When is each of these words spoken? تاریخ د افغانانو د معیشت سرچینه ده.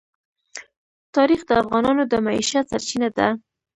تاریخ 1.15 1.41
د 1.45 1.51
افغانانو 1.61 2.03
د 2.07 2.13
معیشت 2.25 2.65
سرچینه 2.71 3.09
ده. 3.17 3.27